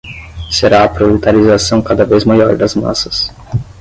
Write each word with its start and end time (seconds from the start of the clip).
será 0.49 0.83
a 0.83 0.89
proletarização 0.91 1.79
cada 1.79 2.03
vez 2.03 2.23
maior 2.23 2.57
das 2.57 2.73
massas 2.73 3.31